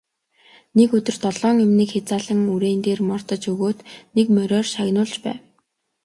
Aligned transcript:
Нэг 0.77 0.89
өдөр 0.97 1.15
долоон 1.23 1.57
эмнэг 1.65 1.89
хязаалан 1.93 2.39
үрээн 2.53 2.79
дээр 2.85 3.01
мордож 3.09 3.43
өгөөд 3.53 3.79
нэг 4.15 4.27
мориор 4.35 4.65
шагнуулж 4.73 5.15
байв. 5.25 5.39